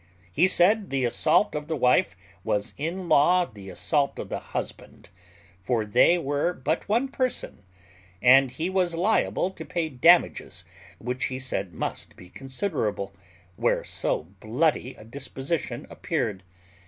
He 0.31 0.47
said 0.47 0.89
the 0.89 1.05
assault 1.05 1.53
of 1.53 1.67
the 1.67 1.75
wife 1.75 2.15
was 2.43 2.73
in 2.75 3.07
law 3.07 3.45
the 3.45 3.69
assault 3.69 4.17
of 4.17 4.29
the 4.29 4.39
husband, 4.39 5.09
for 5.61 5.85
they 5.85 6.17
were 6.17 6.53
but 6.53 6.89
one 6.89 7.07
person; 7.07 7.61
and 8.19 8.49
he 8.49 8.67
was 8.67 8.95
liable 8.95 9.51
to 9.51 9.63
pay 9.63 9.89
damages, 9.89 10.63
which 10.97 11.25
he 11.25 11.37
said 11.37 11.75
must 11.75 12.15
be 12.15 12.29
considerable, 12.29 13.13
where 13.57 13.83
so 13.83 14.23
bloody 14.39 14.95
a 14.95 15.03
disposition 15.05 15.85
appeared. 15.87 16.41